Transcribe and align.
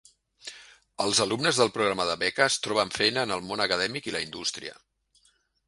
Els 1.05 1.19
alumnes 1.25 1.59
del 1.61 1.69
Programa 1.75 2.07
de 2.11 2.15
Beques 2.23 2.57
troben 2.69 2.95
feina 2.97 3.27
en 3.29 3.37
el 3.37 3.47
món 3.51 3.65
acadèmic 3.69 4.09
i 4.11 4.17
la 4.17 4.23
indústria. 4.29 4.75